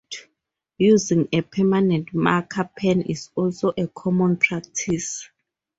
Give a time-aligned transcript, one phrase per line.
[0.79, 5.29] Using a permanent marker pen is also a common practice.